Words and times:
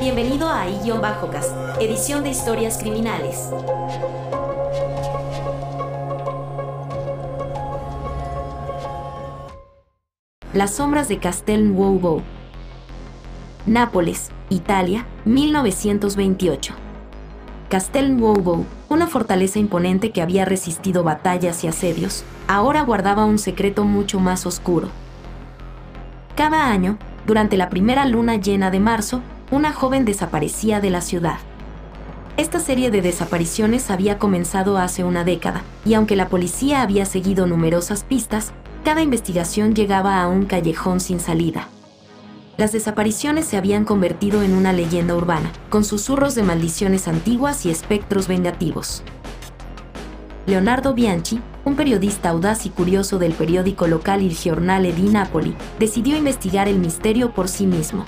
Bienvenido 0.00 0.48
a 0.48 0.66
I-Bajocast, 0.66 1.54
edición 1.78 2.24
de 2.24 2.30
historias 2.30 2.78
criminales. 2.78 3.50
Las 10.54 10.70
sombras 10.76 11.08
de 11.08 11.18
Castel 11.18 11.74
Nuovo. 11.74 12.22
Nápoles, 13.66 14.30
Italia, 14.48 15.04
1928. 15.26 16.72
Castel 17.68 18.16
Nuovo, 18.16 18.64
una 18.88 19.06
fortaleza 19.06 19.58
imponente 19.58 20.12
que 20.12 20.22
había 20.22 20.46
resistido 20.46 21.04
batallas 21.04 21.62
y 21.62 21.66
asedios, 21.66 22.24
ahora 22.48 22.80
guardaba 22.84 23.26
un 23.26 23.38
secreto 23.38 23.84
mucho 23.84 24.18
más 24.18 24.46
oscuro. 24.46 24.88
Cada 26.36 26.68
año, 26.68 26.96
durante 27.26 27.58
la 27.58 27.68
primera 27.68 28.06
luna 28.06 28.36
llena 28.36 28.70
de 28.70 28.80
marzo, 28.80 29.20
una 29.50 29.72
joven 29.72 30.04
desaparecía 30.04 30.80
de 30.80 30.90
la 30.90 31.00
ciudad. 31.00 31.38
Esta 32.36 32.60
serie 32.60 32.90
de 32.90 33.02
desapariciones 33.02 33.90
había 33.90 34.18
comenzado 34.18 34.78
hace 34.78 35.02
una 35.04 35.24
década, 35.24 35.62
y 35.84 35.94
aunque 35.94 36.16
la 36.16 36.28
policía 36.28 36.82
había 36.82 37.04
seguido 37.04 37.46
numerosas 37.46 38.04
pistas, 38.04 38.52
cada 38.84 39.02
investigación 39.02 39.74
llegaba 39.74 40.22
a 40.22 40.28
un 40.28 40.46
callejón 40.46 41.00
sin 41.00 41.20
salida. 41.20 41.68
Las 42.56 42.72
desapariciones 42.72 43.46
se 43.46 43.56
habían 43.56 43.84
convertido 43.84 44.42
en 44.42 44.54
una 44.54 44.72
leyenda 44.72 45.16
urbana, 45.16 45.50
con 45.68 45.84
susurros 45.84 46.34
de 46.34 46.42
maldiciones 46.42 47.08
antiguas 47.08 47.66
y 47.66 47.70
espectros 47.70 48.28
vengativos. 48.28 49.02
Leonardo 50.46 50.94
Bianchi, 50.94 51.40
un 51.64 51.74
periodista 51.74 52.30
audaz 52.30 52.66
y 52.66 52.70
curioso 52.70 53.18
del 53.18 53.32
periódico 53.32 53.86
local 53.86 54.22
Il 54.22 54.34
Giornale 54.34 54.92
di 54.92 55.02
Napoli, 55.02 55.54
decidió 55.78 56.16
investigar 56.16 56.68
el 56.68 56.78
misterio 56.78 57.32
por 57.32 57.48
sí 57.48 57.66
mismo. 57.66 58.04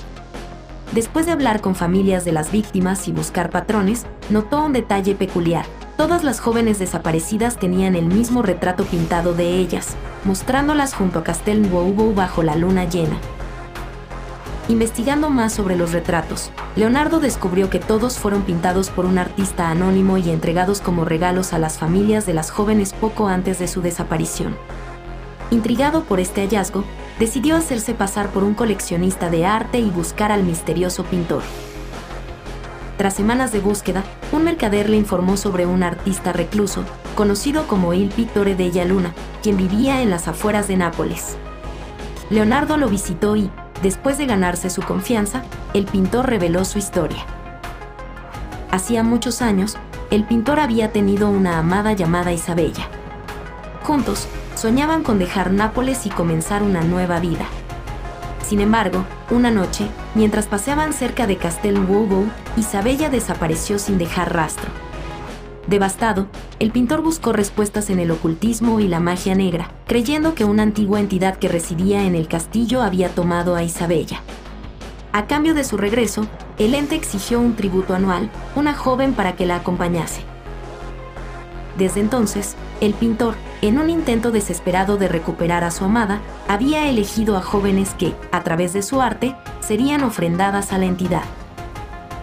Después 0.93 1.25
de 1.25 1.33
hablar 1.33 1.63
con 1.63 1.75
familias 1.75 2.27
de 2.27 2.33
las 2.33 2.53
víctimas 2.53 3.09
y 3.09 3.13
buscar 3.13 3.49
patrones, 3.49 4.05
notó 4.29 4.63
un 4.63 4.75
detalle 4.75 5.15
peculiar. 5.15 5.65
Todas 5.97 6.23
las 6.23 6.39
jóvenes 6.39 6.79
desaparecidas 6.79 7.57
tenían 7.57 7.97
el 7.97 8.07
mismo 8.07 8.43
retrato 8.43 8.85
pintado 8.85 9.33
de 9.33 9.57
ellas, 9.57 9.97
mostrándolas 10.25 10.95
junto 10.95 11.21
a 11.21 11.25
Castel 11.25 11.71
Nuovo 11.71 12.13
bajo 12.13 12.43
la 12.43 12.57
luna 12.57 12.85
llena. 12.85 13.17
Investigando 14.69 15.31
más 15.31 15.55
sobre 15.55 15.77
los 15.77 15.93
retratos, 15.93 16.51
Leonardo 16.77 17.21
descubrió 17.21 17.71
que 17.71 17.79
todos 17.79 18.19
fueron 18.19 18.43
pintados 18.43 18.91
por 18.91 19.07
un 19.07 19.17
artista 19.17 19.71
anónimo 19.71 20.19
y 20.19 20.29
entregados 20.29 20.83
como 20.83 21.07
regalos 21.07 21.55
a 21.55 21.59
las 21.59 21.79
familias 21.79 22.27
de 22.27 22.35
las 22.35 22.51
jóvenes 22.51 22.93
poco 22.93 23.29
antes 23.29 23.59
de 23.59 23.67
su 23.67 23.81
desaparición. 23.81 24.57
Intrigado 25.51 26.05
por 26.05 26.21
este 26.21 26.43
hallazgo, 26.43 26.85
decidió 27.19 27.57
hacerse 27.57 27.95
pasar 27.95 28.29
por 28.29 28.45
un 28.45 28.55
coleccionista 28.55 29.31
de 29.31 29.47
arte 29.47 29.79
y 29.79 29.91
buscar 29.91 30.33
al 30.33 30.43
misterioso 30.43 31.05
pintor. 31.05 31.43
Tras 32.99 33.15
semanas 33.15 33.53
de 33.53 33.61
búsqueda, 33.61 34.05
un 34.33 34.45
mercader 34.45 34.89
le 34.89 34.97
informó 34.97 35.37
sobre 35.37 35.67
un 35.67 35.83
artista 35.83 36.33
recluso, 36.33 36.85
conocido 37.15 37.67
como 37.67 37.95
Il 37.95 38.11
Pittore 38.11 38.55
della 38.55 38.85
Luna, 38.85 39.13
quien 39.43 39.57
vivía 39.57 40.03
en 40.03 40.11
las 40.11 40.29
afueras 40.29 40.69
de 40.69 40.77
Nápoles. 40.77 41.37
Leonardo 42.31 42.77
lo 42.77 42.89
visitó 42.89 43.37
y, 43.37 43.51
después 43.83 44.19
de 44.19 44.27
ganarse 44.27 44.71
su 44.71 44.83
confianza, 44.83 45.43
el 45.75 45.85
pintor 45.87 46.29
reveló 46.29 46.65
su 46.65 46.79
historia. 46.79 47.25
Hacía 48.71 49.03
muchos 49.03 49.43
años, 49.43 49.77
el 50.11 50.25
pintor 50.25 50.61
había 50.61 50.93
tenido 50.93 51.29
una 51.29 51.59
amada 51.59 51.93
llamada 51.93 52.33
Isabella. 52.33 52.89
Juntos, 53.83 54.29
soñaban 54.63 55.03
con 55.03 55.19
dejar 55.19 55.51
Nápoles 55.51 56.07
y 56.07 56.09
comenzar 56.09 56.63
una 56.63 56.83
nueva 56.83 57.19
vida. 57.19 57.47
Sin 58.47 58.61
embargo, 58.61 59.05
una 59.29 59.51
noche, 59.51 59.89
mientras 60.15 60.47
paseaban 60.47 60.93
cerca 60.93 61.27
de 61.27 61.37
Castel 61.37 61.85
Nuovo, 61.85 62.27
Isabella 62.57 63.11
desapareció 63.11 63.81
sin 63.81 63.99
dejar 63.99 64.33
rastro. 64.33 64.71
Devastado, 65.67 66.29
el 66.61 66.71
pintor 66.71 67.03
buscó 67.03 67.33
respuestas 67.33 67.91
en 67.91 67.99
el 67.99 68.13
ocultismo 68.13 68.79
y 68.79 68.87
la 68.87 69.01
magia 69.01 69.35
negra, 69.35 69.73
creyendo 69.89 70.37
que 70.37 70.45
una 70.45 70.63
antigua 70.63 71.01
entidad 71.01 71.39
que 71.39 71.49
residía 71.49 72.05
en 72.05 72.15
el 72.15 72.29
castillo 72.29 72.83
había 72.83 73.09
tomado 73.09 73.57
a 73.57 73.65
Isabella. 73.65 74.21
A 75.13 75.27
cambio 75.27 75.55
de 75.55 75.65
su 75.65 75.77
regreso, 75.77 76.29
el 76.59 76.75
ente 76.75 76.95
exigió 76.95 77.41
un 77.41 77.57
tributo 77.57 77.97
anual, 77.97 78.31
una 78.55 78.75
joven 78.75 79.13
para 79.15 79.35
que 79.35 79.45
la 79.45 79.57
acompañase. 79.57 80.21
Desde 81.77 81.99
entonces, 81.99 82.55
el 82.81 82.95
pintor, 82.95 83.35
en 83.63 83.79
un 83.79 83.89
intento 83.91 84.33
desesperado 84.33 84.97
de 84.97 85.07
recuperar 85.07 85.63
a 85.63 85.71
su 85.71 85.85
amada, 85.85 86.21
había 86.49 86.89
elegido 86.89 87.37
a 87.37 87.43
jóvenes 87.43 87.95
que, 87.95 88.15
a 88.33 88.43
través 88.43 88.73
de 88.73 88.83
su 88.83 89.01
arte, 89.01 89.37
serían 89.61 90.03
ofrendadas 90.03 90.73
a 90.73 90.79
la 90.79 90.87
entidad. 90.87 91.23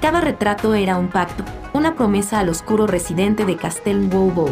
Cada 0.01 0.19
retrato 0.19 0.75
era 0.75 0.97
un 0.97 1.07
pacto, 1.07 1.45
una 1.73 1.95
promesa 1.95 2.39
al 2.39 2.49
oscuro 2.49 2.87
residente 2.87 3.45
de 3.45 3.55
Castel 3.55 4.09
Nuovo. 4.09 4.49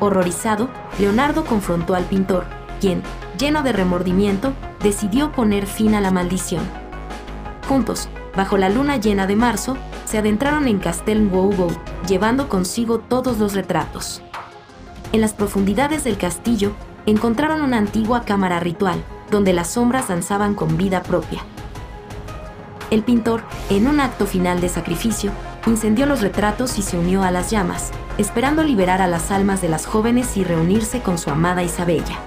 Horrorizado, 0.00 0.68
Leonardo 0.98 1.44
confrontó 1.44 1.94
al 1.94 2.04
pintor, 2.04 2.44
quien, 2.80 3.02
lleno 3.38 3.62
de 3.62 3.72
remordimiento, 3.72 4.52
decidió 4.82 5.30
poner 5.30 5.66
fin 5.66 5.94
a 5.94 6.00
la 6.00 6.10
maldición. 6.10 6.64
Juntos, 7.68 8.08
bajo 8.36 8.56
la 8.56 8.70
luna 8.70 8.96
llena 8.96 9.28
de 9.28 9.36
marzo, 9.36 9.76
se 10.04 10.18
adentraron 10.18 10.66
en 10.66 10.80
Castel 10.80 11.30
Nuovo, 11.30 11.68
llevando 12.08 12.48
consigo 12.48 12.98
todos 12.98 13.38
los 13.38 13.54
retratos. 13.54 14.22
En 15.12 15.22
las 15.22 15.32
profundidades 15.32 16.04
del 16.04 16.18
castillo, 16.18 16.72
encontraron 17.06 17.62
una 17.62 17.78
antigua 17.78 18.24
cámara 18.24 18.60
ritual, 18.60 19.02
donde 19.30 19.54
las 19.54 19.68
sombras 19.68 20.08
danzaban 20.08 20.54
con 20.54 20.76
vida 20.76 21.02
propia. 21.02 21.42
El 22.90 23.02
pintor, 23.02 23.42
en 23.70 23.86
un 23.86 24.00
acto 24.00 24.26
final 24.26 24.60
de 24.60 24.68
sacrificio, 24.68 25.30
incendió 25.66 26.06
los 26.06 26.20
retratos 26.20 26.78
y 26.78 26.82
se 26.82 26.98
unió 26.98 27.22
a 27.22 27.30
las 27.30 27.50
llamas, 27.50 27.90
esperando 28.18 28.62
liberar 28.62 29.00
a 29.00 29.06
las 29.06 29.30
almas 29.30 29.62
de 29.62 29.68
las 29.68 29.86
jóvenes 29.86 30.36
y 30.36 30.44
reunirse 30.44 31.00
con 31.00 31.16
su 31.18 31.30
amada 31.30 31.62
Isabella. 31.62 32.18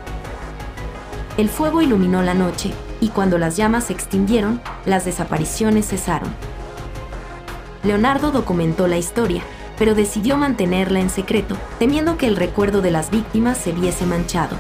El 1.37 1.49
fuego 1.49 1.81
iluminó 1.81 2.23
la 2.23 2.33
noche, 2.33 2.71
y 2.99 3.09
cuando 3.09 3.37
las 3.37 3.57
llamas 3.57 3.85
se 3.85 3.93
extinguieron, 3.93 4.61
las 4.85 5.05
desapariciones 5.05 5.87
cesaron. 5.87 6.29
Leonardo 7.83 8.31
documentó 8.31 8.87
la 8.87 8.97
historia, 8.97 9.43
pero 9.81 9.95
decidió 9.95 10.37
mantenerla 10.37 10.99
en 10.99 11.09
secreto, 11.09 11.57
temiendo 11.79 12.15
que 12.15 12.27
el 12.27 12.35
recuerdo 12.35 12.83
de 12.83 12.91
las 12.91 13.09
víctimas 13.09 13.57
se 13.57 13.71
viese 13.71 14.05
manchado. 14.05 14.55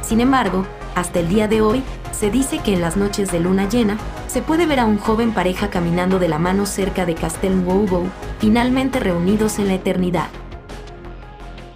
Sin 0.00 0.22
embargo, 0.22 0.64
hasta 0.94 1.20
el 1.20 1.28
día 1.28 1.48
de 1.48 1.60
hoy, 1.60 1.82
se 2.12 2.30
dice 2.30 2.60
que 2.60 2.72
en 2.72 2.80
las 2.80 2.96
noches 2.96 3.30
de 3.30 3.40
luna 3.40 3.68
llena, 3.68 3.98
se 4.28 4.40
puede 4.40 4.64
ver 4.64 4.80
a 4.80 4.86
un 4.86 4.96
joven 4.96 5.32
pareja 5.34 5.68
caminando 5.68 6.18
de 6.18 6.30
la 6.30 6.38
mano 6.38 6.64
cerca 6.64 7.04
de 7.04 7.14
Castel 7.14 7.62
Nuovo, 7.62 8.04
finalmente 8.38 9.00
reunidos 9.00 9.58
en 9.58 9.68
la 9.68 9.74
eternidad. 9.74 10.28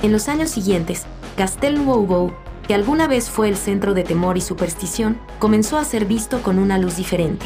En 0.00 0.11
los 0.11 0.27
años 0.31 0.49
siguientes, 0.49 1.05
Castel 1.37 1.84
Nuovo, 1.84 2.34
que 2.67 2.75
alguna 2.75 3.06
vez 3.06 3.28
fue 3.28 3.50
el 3.50 3.59
centro 3.59 3.93
de 3.93 4.03
temor 4.03 4.38
y 4.38 4.41
superstición, 4.41 5.19
comenzó 5.41 5.77
a 5.77 5.84
ser 5.84 6.06
visto 6.06 6.41
con 6.41 6.59
una 6.59 6.78
luz 6.78 6.97
diferente. 6.97 7.44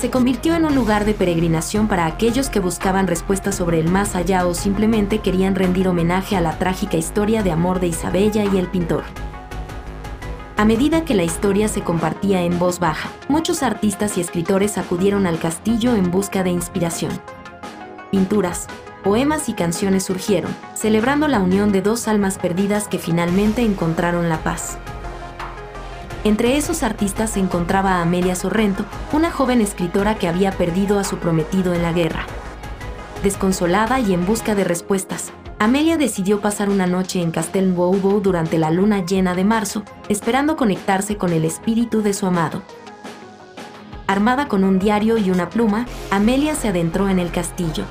Se 0.00 0.10
convirtió 0.10 0.54
en 0.54 0.64
un 0.64 0.76
lugar 0.76 1.04
de 1.04 1.12
peregrinación 1.12 1.88
para 1.88 2.06
aquellos 2.06 2.50
que 2.50 2.60
buscaban 2.60 3.08
respuestas 3.08 3.56
sobre 3.56 3.80
el 3.80 3.90
más 3.90 4.14
allá 4.14 4.46
o 4.46 4.54
simplemente 4.54 5.18
querían 5.18 5.56
rendir 5.56 5.88
homenaje 5.88 6.36
a 6.36 6.40
la 6.40 6.56
trágica 6.56 6.96
historia 6.96 7.42
de 7.42 7.50
amor 7.50 7.80
de 7.80 7.88
Isabella 7.88 8.44
y 8.44 8.58
el 8.58 8.68
pintor. 8.68 9.02
A 10.56 10.64
medida 10.64 11.04
que 11.04 11.14
la 11.14 11.24
historia 11.24 11.66
se 11.66 11.80
compartía 11.80 12.42
en 12.42 12.60
voz 12.60 12.78
baja, 12.78 13.10
muchos 13.26 13.64
artistas 13.64 14.16
y 14.18 14.20
escritores 14.20 14.78
acudieron 14.78 15.26
al 15.26 15.40
castillo 15.40 15.96
en 15.96 16.12
busca 16.12 16.44
de 16.44 16.50
inspiración. 16.50 17.10
Pinturas, 18.12 18.68
poemas 19.02 19.48
y 19.48 19.54
canciones 19.54 20.04
surgieron, 20.04 20.54
celebrando 20.74 21.26
la 21.26 21.40
unión 21.40 21.72
de 21.72 21.82
dos 21.82 22.06
almas 22.06 22.38
perdidas 22.38 22.86
que 22.86 23.00
finalmente 23.00 23.62
encontraron 23.62 24.28
la 24.28 24.38
paz. 24.44 24.78
Entre 26.28 26.58
esos 26.58 26.82
artistas 26.82 27.30
se 27.30 27.40
encontraba 27.40 28.02
Amelia 28.02 28.34
Sorrento, 28.34 28.84
una 29.14 29.30
joven 29.30 29.62
escritora 29.62 30.18
que 30.18 30.28
había 30.28 30.52
perdido 30.52 30.98
a 30.98 31.04
su 31.04 31.16
prometido 31.16 31.72
en 31.72 31.80
la 31.80 31.94
guerra. 31.94 32.26
Desconsolada 33.22 33.98
y 33.98 34.12
en 34.12 34.26
busca 34.26 34.54
de 34.54 34.62
respuestas, 34.62 35.32
Amelia 35.58 35.96
decidió 35.96 36.42
pasar 36.42 36.68
una 36.68 36.86
noche 36.86 37.22
en 37.22 37.30
Castel 37.30 37.74
Nuovo 37.74 38.20
durante 38.20 38.58
la 38.58 38.70
luna 38.70 39.06
llena 39.06 39.34
de 39.34 39.44
marzo, 39.44 39.84
esperando 40.10 40.58
conectarse 40.58 41.16
con 41.16 41.32
el 41.32 41.46
espíritu 41.46 42.02
de 42.02 42.12
su 42.12 42.26
amado. 42.26 42.60
Armada 44.06 44.48
con 44.48 44.64
un 44.64 44.78
diario 44.78 45.16
y 45.16 45.30
una 45.30 45.48
pluma, 45.48 45.86
Amelia 46.10 46.54
se 46.54 46.68
adentró 46.68 47.08
en 47.08 47.20
el 47.20 47.30
castillo. 47.30 47.84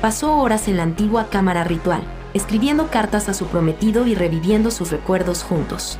Pasó 0.00 0.36
horas 0.36 0.68
en 0.68 0.76
la 0.76 0.84
antigua 0.84 1.26
cámara 1.30 1.64
ritual, 1.64 2.04
escribiendo 2.32 2.86
cartas 2.92 3.28
a 3.28 3.34
su 3.34 3.46
prometido 3.46 4.06
y 4.06 4.14
reviviendo 4.14 4.70
sus 4.70 4.92
recuerdos 4.92 5.42
juntos. 5.42 5.98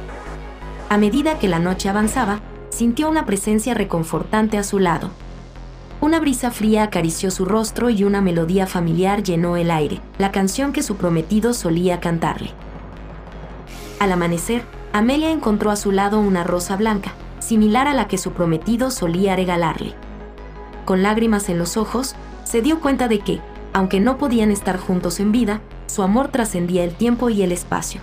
A 0.90 0.98
medida 0.98 1.38
que 1.38 1.46
la 1.46 1.60
noche 1.60 1.88
avanzaba, 1.88 2.40
sintió 2.70 3.08
una 3.08 3.24
presencia 3.24 3.74
reconfortante 3.74 4.58
a 4.58 4.64
su 4.64 4.80
lado, 4.80 5.10
una 6.00 6.18
brisa 6.18 6.50
fría 6.50 6.82
acarició 6.82 7.30
su 7.30 7.44
rostro 7.44 7.90
y 7.90 8.02
una 8.02 8.20
melodía 8.20 8.66
familiar 8.66 9.22
llenó 9.22 9.56
el 9.56 9.70
aire, 9.70 10.00
la 10.18 10.32
canción 10.32 10.72
que 10.72 10.82
su 10.82 10.96
prometido 10.96 11.54
solía 11.54 12.00
cantarle. 12.00 12.50
Al 14.00 14.10
amanecer, 14.10 14.64
Amelia 14.92 15.30
encontró 15.30 15.70
a 15.70 15.76
su 15.76 15.92
lado 15.92 16.18
una 16.18 16.42
rosa 16.42 16.74
blanca, 16.76 17.12
similar 17.38 17.86
a 17.86 17.94
la 17.94 18.08
que 18.08 18.18
su 18.18 18.32
prometido 18.32 18.90
solía 18.90 19.36
regalarle. 19.36 19.94
con 20.86 21.04
lágrimas 21.04 21.48
en 21.50 21.58
los 21.58 21.76
ojos, 21.76 22.16
se 22.42 22.62
dio 22.62 22.80
cuenta 22.80 23.06
de 23.06 23.20
que, 23.20 23.40
aunque 23.72 24.00
no 24.00 24.18
podían 24.18 24.50
estar 24.50 24.76
juntos 24.76 25.20
en 25.20 25.30
vida, 25.30 25.60
su 25.86 26.02
amor 26.02 26.28
trascendía 26.28 26.82
el 26.82 26.96
tiempo 26.96 27.30
y 27.30 27.42
el 27.42 27.52
espacio. 27.52 28.00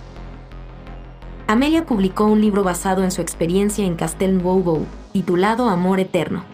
Amelia 1.50 1.86
publicó 1.86 2.26
un 2.26 2.42
libro 2.42 2.62
basado 2.62 3.02
en 3.02 3.10
su 3.10 3.22
experiencia 3.22 3.86
en 3.86 3.94
Castel 3.94 4.36
Nuovo, 4.36 4.84
titulado 5.14 5.70
Amor 5.70 5.98
Eterno. 5.98 6.44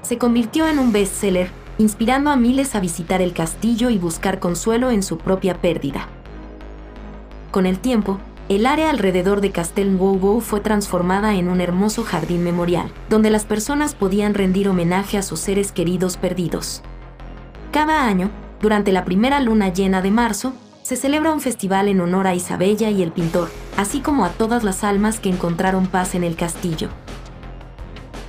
Se 0.00 0.16
convirtió 0.16 0.66
en 0.68 0.78
un 0.78 0.90
bestseller, 0.90 1.50
inspirando 1.76 2.30
a 2.30 2.36
miles 2.36 2.74
a 2.74 2.80
visitar 2.80 3.20
el 3.20 3.34
castillo 3.34 3.90
y 3.90 3.98
buscar 3.98 4.38
consuelo 4.40 4.90
en 4.90 5.02
su 5.02 5.18
propia 5.18 5.60
pérdida. 5.60 6.08
Con 7.50 7.66
el 7.66 7.78
tiempo, 7.78 8.18
el 8.48 8.64
área 8.64 8.88
alrededor 8.88 9.42
de 9.42 9.52
Castel 9.52 9.98
Nuovo 9.98 10.40
fue 10.40 10.60
transformada 10.60 11.34
en 11.34 11.50
un 11.50 11.60
hermoso 11.60 12.02
jardín 12.02 12.42
memorial, 12.42 12.90
donde 13.10 13.28
las 13.28 13.44
personas 13.44 13.94
podían 13.94 14.32
rendir 14.32 14.70
homenaje 14.70 15.18
a 15.18 15.22
sus 15.22 15.40
seres 15.40 15.72
queridos 15.72 16.16
perdidos. 16.16 16.80
Cada 17.70 18.06
año, 18.06 18.30
durante 18.62 18.92
la 18.92 19.04
primera 19.04 19.40
luna 19.40 19.74
llena 19.74 20.00
de 20.00 20.10
marzo, 20.10 20.54
se 20.86 20.94
celebra 20.94 21.32
un 21.32 21.40
festival 21.40 21.88
en 21.88 22.00
honor 22.00 22.28
a 22.28 22.36
Isabella 22.36 22.90
y 22.90 23.02
el 23.02 23.10
pintor, 23.10 23.50
así 23.76 23.98
como 23.98 24.24
a 24.24 24.28
todas 24.28 24.62
las 24.62 24.84
almas 24.84 25.18
que 25.18 25.28
encontraron 25.28 25.88
paz 25.88 26.14
en 26.14 26.22
el 26.22 26.36
castillo. 26.36 26.90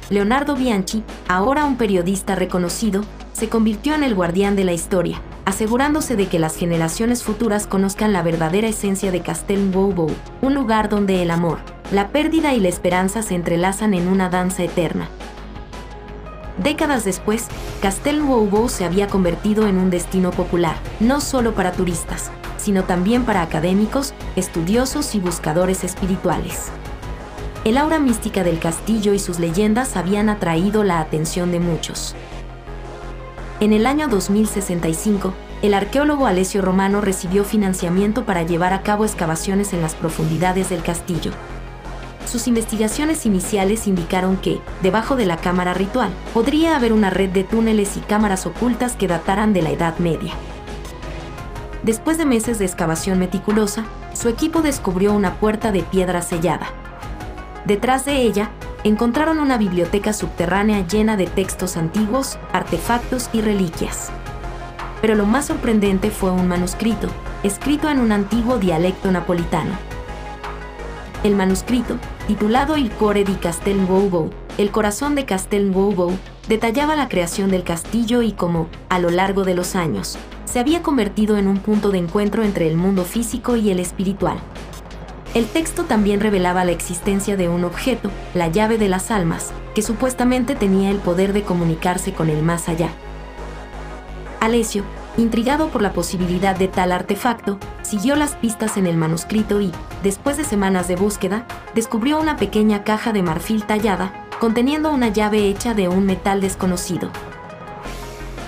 Leonardo 0.10 0.56
Bianchi, 0.56 1.04
ahora 1.28 1.66
un 1.66 1.78
periodista 1.78 2.34
reconocido, 2.34 3.04
se 3.32 3.48
convirtió 3.48 3.94
en 3.94 4.04
el 4.04 4.16
guardián 4.16 4.56
de 4.56 4.64
la 4.64 4.74
historia, 4.74 5.22
asegurándose 5.46 6.16
de 6.16 6.30
que 6.30 6.40
las 6.40 6.56
generaciones 6.56 7.24
futuras 7.24 7.68
conozcan 7.68 8.12
la 8.12 8.24
verdadera 8.24 8.68
esencia 8.68 9.12
de 9.12 9.22
Castel 9.22 9.70
Nuovo, 9.70 10.08
un 10.42 10.56
lugar 10.56 10.90
donde 10.90 11.22
el 11.22 11.30
amor, 11.30 11.60
la 11.92 12.08
pérdida 12.08 12.56
y 12.56 12.60
la 12.60 12.70
esperanza 12.70 13.22
se 13.22 13.36
entrelazan 13.36 13.94
en 13.94 14.08
una 14.08 14.30
danza 14.30 14.64
eterna. 14.64 15.10
Décadas 16.58 17.06
después, 17.06 17.50
Castel 17.84 18.18
Nuovo 18.18 18.68
se 18.68 18.84
había 18.84 19.06
convertido 19.06 19.68
en 19.68 19.78
un 19.78 19.92
destino 19.92 20.32
popular, 20.32 20.76
no 21.00 21.22
solo 21.22 21.54
para 21.54 21.72
turistas, 21.72 22.32
sino 22.68 22.84
también 22.84 23.24
para 23.24 23.44
académicos, 23.44 24.14
estudiosos 24.36 25.16
y 25.16 25.22
buscadores 25.22 25.86
espirituales. 25.86 26.66
El 27.64 27.78
aura 27.78 27.98
mística 27.98 28.44
del 28.44 28.60
castillo 28.60 29.14
y 29.14 29.20
sus 29.20 29.40
leyendas 29.40 29.96
habían 29.96 30.28
atraído 30.28 30.84
la 30.84 31.00
atención 31.00 31.54
de 31.54 31.62
muchos. 31.62 32.14
En 33.62 33.72
el 33.72 33.86
año 33.86 34.10
2065, 34.10 35.34
el 35.62 35.74
arqueólogo 35.74 36.28
Alessio 36.28 36.62
Romano 36.62 37.00
recibió 37.00 37.46
financiamiento 37.46 38.26
para 38.26 38.44
llevar 38.44 38.74
a 38.74 38.82
cabo 38.82 39.06
excavaciones 39.06 39.72
en 39.72 39.82
las 39.82 39.96
profundidades 39.96 40.68
del 40.68 40.84
castillo. 40.84 41.32
Sus 42.26 42.50
investigaciones 42.50 43.26
iniciales 43.26 43.88
indicaron 43.88 44.36
que, 44.36 44.60
debajo 44.84 45.16
de 45.16 45.26
la 45.26 45.38
cámara 45.38 45.74
ritual, 45.74 46.10
podría 46.34 46.76
haber 46.76 46.92
una 46.92 47.12
red 47.12 47.30
de 47.30 47.46
túneles 47.46 47.96
y 47.96 48.02
cámaras 48.02 48.46
ocultas 48.46 48.98
que 48.98 49.08
dataran 49.08 49.54
de 49.54 49.62
la 49.62 49.70
Edad 49.70 49.98
Media. 50.00 50.34
Después 51.88 52.18
de 52.18 52.26
meses 52.26 52.60
de 52.60 52.66
excavación 52.66 53.18
meticulosa, 53.18 53.86
su 54.14 54.28
equipo 54.28 54.62
descubrió 54.62 55.14
una 55.14 55.36
puerta 55.36 55.72
de 55.72 55.84
piedra 55.84 56.22
sellada. 56.22 56.68
Detrás 57.64 58.04
de 58.04 58.24
ella, 58.24 58.50
encontraron 58.84 59.40
una 59.40 59.58
biblioteca 59.58 60.12
subterránea 60.12 60.86
llena 60.86 61.16
de 61.16 61.28
textos 61.28 61.78
antiguos, 61.78 62.40
artefactos 62.52 63.30
y 63.32 63.40
reliquias. 63.40 64.10
Pero 65.00 65.16
lo 65.16 65.26
más 65.26 65.46
sorprendente 65.46 66.12
fue 66.12 66.30
un 66.30 66.50
manuscrito, 66.50 67.08
escrito 67.44 67.90
en 67.90 68.00
un 68.00 68.12
antiguo 68.12 68.58
dialecto 68.58 69.10
napolitano. 69.10 69.72
El 71.24 71.38
manuscrito, 71.38 71.96
titulado 72.28 72.76
Il 72.76 72.92
Core 72.92 73.24
di 73.24 73.36
Castel 73.36 73.88
Nuovo, 73.88 74.30
el 74.58 74.72
corazón 74.72 75.16
de 75.16 75.24
Castel 75.24 75.72
Nuovo, 75.72 76.12
detallaba 76.50 76.98
la 76.98 77.08
creación 77.08 77.50
del 77.50 77.64
castillo 77.64 78.24
y 78.24 78.34
cómo, 78.34 78.68
a 78.90 79.00
lo 79.00 79.10
largo 79.10 79.46
de 79.46 79.56
los 79.56 79.78
años, 79.78 80.18
se 80.58 80.62
había 80.62 80.82
convertido 80.82 81.38
en 81.38 81.48
un 81.48 81.60
punto 81.60 81.92
de 81.92 82.00
encuentro 82.00 82.44
entre 82.44 82.68
el 82.68 82.78
mundo 82.78 83.06
físico 83.06 83.56
y 83.56 83.70
el 83.70 83.80
espiritual. 83.80 84.40
El 85.36 85.46
texto 85.46 85.84
también 85.84 86.20
revelaba 86.20 86.66
la 86.66 86.72
existencia 86.72 87.38
de 87.38 87.48
un 87.48 87.64
objeto, 87.64 88.10
la 88.34 88.48
llave 88.48 88.80
de 88.80 88.90
las 88.90 89.12
almas, 89.12 89.52
que 89.76 89.84
supuestamente 89.84 90.56
tenía 90.56 90.90
el 90.90 90.98
poder 90.98 91.32
de 91.32 91.44
comunicarse 91.44 92.12
con 92.12 92.32
el 92.32 92.42
más 92.42 92.70
allá. 92.70 92.90
Alessio, 94.40 94.84
intrigado 95.16 95.68
por 95.68 95.84
la 95.84 95.94
posibilidad 95.94 96.56
de 96.56 96.68
tal 96.68 96.92
artefacto, 96.92 97.60
siguió 97.84 98.16
las 98.16 98.34
pistas 98.34 98.78
en 98.78 98.88
el 98.88 98.98
manuscrito 98.98 99.62
y, 99.62 99.72
después 100.02 100.38
de 100.38 100.44
semanas 100.44 100.88
de 100.88 100.96
búsqueda, 100.96 101.46
descubrió 101.76 102.20
una 102.20 102.36
pequeña 102.36 102.84
caja 102.84 103.14
de 103.14 103.22
marfil 103.22 103.64
tallada, 103.64 104.26
conteniendo 104.40 104.92
una 104.92 105.10
llave 105.10 105.50
hecha 105.50 105.76
de 105.76 105.88
un 105.88 106.08
metal 106.08 106.42
desconocido. 106.42 107.12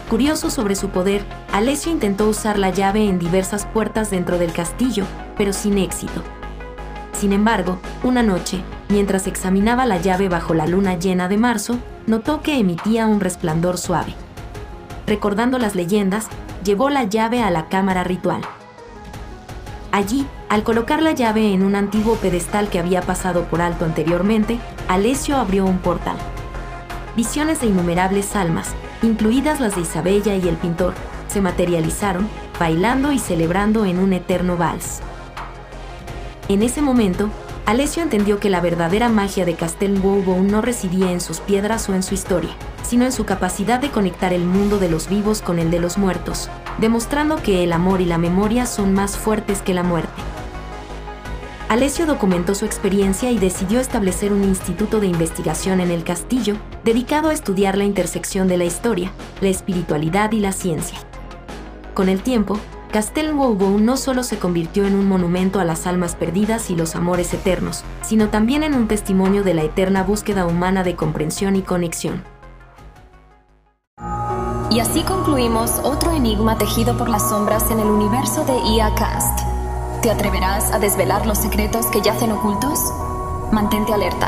Curioso 0.09 0.49
sobre 0.49 0.73
su 0.73 0.89
poder, 0.89 1.23
Alessio 1.51 1.91
intentó 1.91 2.27
usar 2.27 2.59
la 2.59 2.69
llave 2.69 3.05
en 3.05 3.17
diversas 3.17 3.65
puertas 3.65 4.11
dentro 4.11 4.37
del 4.37 4.53
castillo, 4.53 5.05
pero 5.35 5.51
sin 5.51 5.79
éxito. 5.79 6.21
Sin 7.11 7.33
embargo, 7.33 7.79
una 8.03 8.21
noche, 8.21 8.61
mientras 8.87 9.25
examinaba 9.25 9.85
la 9.87 9.97
llave 9.97 10.29
bajo 10.29 10.53
la 10.53 10.67
luna 10.67 10.99
llena 10.99 11.27
de 11.27 11.37
marzo, 11.37 11.79
notó 12.05 12.41
que 12.41 12.59
emitía 12.59 13.07
un 13.07 13.19
resplandor 13.19 13.79
suave. 13.79 14.13
Recordando 15.07 15.57
las 15.57 15.75
leyendas, 15.75 16.27
llevó 16.63 16.91
la 16.91 17.05
llave 17.05 17.41
a 17.41 17.49
la 17.49 17.67
cámara 17.67 18.03
ritual. 18.03 18.41
Allí, 19.91 20.27
al 20.49 20.61
colocar 20.63 21.01
la 21.01 21.13
llave 21.13 21.51
en 21.51 21.63
un 21.63 21.75
antiguo 21.75 22.15
pedestal 22.17 22.69
que 22.69 22.77
había 22.77 23.01
pasado 23.01 23.45
por 23.45 23.59
alto 23.61 23.85
anteriormente, 23.85 24.59
Alessio 24.87 25.35
abrió 25.35 25.65
un 25.65 25.79
portal. 25.79 26.17
Visiones 27.15 27.59
de 27.59 27.67
innumerables 27.67 28.35
almas, 28.35 28.75
incluidas 29.01 29.59
las 29.59 29.75
de 29.75 29.81
Isabella 29.81 30.35
y 30.35 30.47
el 30.47 30.57
pintor, 30.57 30.93
se 31.29 31.41
materializaron, 31.41 32.27
bailando 32.59 33.11
y 33.11 33.19
celebrando 33.19 33.85
en 33.85 33.99
un 33.99 34.13
eterno 34.13 34.57
vals. 34.57 34.99
En 36.49 36.63
ese 36.63 36.81
momento, 36.81 37.29
Alessio 37.65 38.01
entendió 38.01 38.39
que 38.39 38.49
la 38.49 38.61
verdadera 38.61 39.09
magia 39.09 39.45
de 39.45 39.53
Castel 39.53 40.01
Nuovo 40.01 40.35
no 40.41 40.61
residía 40.61 41.11
en 41.11 41.21
sus 41.21 41.39
piedras 41.39 41.87
o 41.87 41.93
en 41.93 42.01
su 42.01 42.15
historia, 42.15 42.49
sino 42.81 43.05
en 43.05 43.11
su 43.11 43.25
capacidad 43.25 43.79
de 43.79 43.91
conectar 43.91 44.33
el 44.33 44.43
mundo 44.43 44.79
de 44.79 44.89
los 44.89 45.07
vivos 45.07 45.43
con 45.43 45.59
el 45.59 45.69
de 45.69 45.79
los 45.79 45.99
muertos, 45.99 46.49
demostrando 46.79 47.35
que 47.35 47.63
el 47.63 47.71
amor 47.71 48.01
y 48.01 48.05
la 48.05 48.17
memoria 48.17 48.65
son 48.65 48.93
más 48.93 49.15
fuertes 49.17 49.61
que 49.61 49.75
la 49.75 49.83
muerte. 49.83 50.21
Alessio 51.67 52.07
documentó 52.07 52.55
su 52.55 52.65
experiencia 52.65 53.29
y 53.29 53.37
decidió 53.37 53.79
establecer 53.79 54.33
un 54.33 54.43
instituto 54.43 54.99
de 54.99 55.05
investigación 55.05 55.79
en 55.79 55.91
el 55.91 56.03
castillo 56.03 56.55
dedicado 56.83 57.29
a 57.29 57.33
estudiar 57.33 57.77
la 57.77 57.83
intersección 57.83 58.47
de 58.47 58.57
la 58.57 58.65
historia, 58.65 59.11
la 59.41 59.49
espiritualidad 59.49 60.31
y 60.31 60.39
la 60.39 60.51
ciencia. 60.51 60.97
Con 61.93 62.09
el 62.09 62.21
tiempo, 62.21 62.57
Castel 62.91 63.35
Nuovo 63.35 63.77
no 63.79 63.97
solo 63.97 64.23
se 64.23 64.39
convirtió 64.39 64.87
en 64.87 64.95
un 64.95 65.07
monumento 65.07 65.59
a 65.59 65.63
las 65.63 65.85
almas 65.85 66.15
perdidas 66.15 66.71
y 66.71 66.75
los 66.75 66.95
amores 66.95 67.33
eternos, 67.33 67.83
sino 68.01 68.29
también 68.29 68.63
en 68.63 68.73
un 68.73 68.87
testimonio 68.87 69.43
de 69.43 69.53
la 69.53 69.63
eterna 69.63 70.03
búsqueda 70.03 70.47
humana 70.47 70.83
de 70.83 70.95
comprensión 70.95 71.55
y 71.55 71.61
conexión. 71.61 72.23
Y 74.71 74.79
así 74.79 75.03
concluimos 75.03 75.71
otro 75.83 76.11
enigma 76.13 76.57
tejido 76.57 76.97
por 76.97 77.09
las 77.09 77.29
sombras 77.29 77.69
en 77.71 77.79
el 77.79 77.87
universo 77.87 78.45
de 78.45 78.57
IA 78.57 78.93
Cast. 78.95 79.39
¿Te 80.01 80.09
atreverás 80.09 80.71
a 80.71 80.79
desvelar 80.79 81.25
los 81.25 81.39
secretos 81.39 81.87
que 81.87 82.01
yacen 82.01 82.31
ocultos? 82.31 82.79
Mantente 83.51 83.93
alerta, 83.93 84.27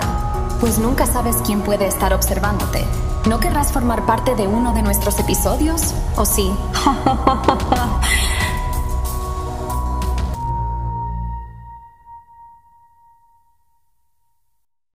pues 0.60 0.77
nunca 0.80 1.06
sabes 1.06 1.38
quién 1.46 1.62
puede 1.62 1.88
estar 1.88 2.13
observándote. 2.13 2.86
¿No 3.28 3.40
querrás 3.40 3.72
formar 3.72 4.06
parte 4.06 4.36
de 4.36 4.48
uno 4.48 4.74
de 4.74 4.82
nuestros 4.82 5.20
episodios? 5.20 5.94
¿O 6.16 6.25
sí? 6.25 6.51